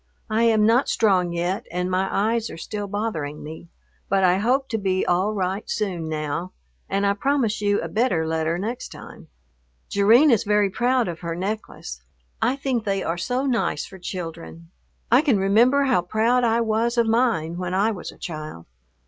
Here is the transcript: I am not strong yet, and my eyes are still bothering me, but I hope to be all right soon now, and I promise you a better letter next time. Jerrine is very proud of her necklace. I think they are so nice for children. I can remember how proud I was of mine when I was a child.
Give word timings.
I 0.31 0.45
am 0.45 0.65
not 0.65 0.89
strong 0.89 1.31
yet, 1.31 1.67
and 1.69 1.87
my 1.91 2.07
eyes 2.09 2.49
are 2.49 2.57
still 2.57 2.87
bothering 2.87 3.43
me, 3.43 3.69
but 4.09 4.23
I 4.23 4.39
hope 4.39 4.67
to 4.69 4.79
be 4.79 5.05
all 5.05 5.31
right 5.35 5.69
soon 5.69 6.09
now, 6.09 6.53
and 6.89 7.05
I 7.05 7.13
promise 7.13 7.61
you 7.61 7.79
a 7.81 7.87
better 7.87 8.25
letter 8.25 8.57
next 8.57 8.87
time. 8.89 9.27
Jerrine 9.89 10.31
is 10.31 10.43
very 10.43 10.71
proud 10.71 11.07
of 11.07 11.19
her 11.19 11.35
necklace. 11.35 12.01
I 12.41 12.55
think 12.55 12.83
they 12.83 13.03
are 13.03 13.15
so 13.15 13.45
nice 13.45 13.85
for 13.85 13.99
children. 13.99 14.71
I 15.11 15.21
can 15.21 15.37
remember 15.37 15.83
how 15.83 16.01
proud 16.01 16.43
I 16.43 16.61
was 16.61 16.97
of 16.97 17.05
mine 17.05 17.57
when 17.57 17.75
I 17.75 17.91
was 17.91 18.11
a 18.11 18.17
child. 18.17 18.65